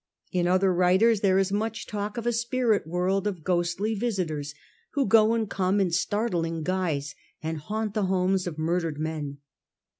In 0.31 0.47
other 0.47 0.73
writers, 0.73 1.19
there 1.21 1.37
is 1.37 1.51
much 1.51 1.85
talk 1.85 2.17
of 2.17 2.25
a 2.25 2.33
spirit 2.33 2.87
world 2.87 3.27
of 3.27 3.43
ghostly 3.43 3.93
visitors 3.93 4.55
who 4.93 5.05
go 5.05 5.33
and 5.35 5.47
come 5.47 5.79
in 5.79 5.91
startling 5.91 6.63
guise 6.63 7.13
and 7.43 7.59
haunt 7.59 7.93
the 7.93 8.05
homes 8.07 8.47
of 8.47 8.57
murdered 8.57 8.97
men. 8.99 9.37